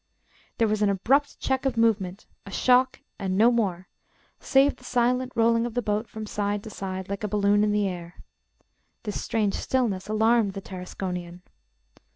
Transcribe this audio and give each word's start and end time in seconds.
There 0.57 0.67
was 0.67 0.81
an 0.81 0.89
abrupt 0.89 1.39
check 1.39 1.63
of 1.63 1.77
movement, 1.77 2.25
a 2.43 2.49
shock, 2.49 3.01
and 3.19 3.37
no 3.37 3.51
more, 3.51 3.87
save 4.39 4.77
the 4.77 4.83
silent 4.83 5.31
rolling 5.35 5.67
of 5.67 5.75
the 5.75 5.81
boat 5.83 6.09
from 6.09 6.25
side 6.25 6.63
to 6.63 6.71
side 6.71 7.07
like 7.07 7.23
a 7.23 7.27
balloon 7.27 7.63
in 7.63 7.71
the 7.71 7.87
air. 7.87 8.15
This 9.03 9.21
strange 9.21 9.53
stillness 9.53 10.07
alarmed 10.07 10.53
the 10.53 10.61
Tarasconian. 10.61 11.43